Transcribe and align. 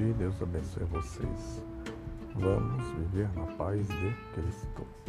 dia, 0.00 0.14
Deus 0.14 0.40
abençoe 0.40 0.84
vocês. 0.84 1.62
Vamos 2.34 2.84
viver 2.92 3.28
na 3.34 3.46
paz 3.56 3.86
de 3.86 4.16
Cristo. 4.32 4.99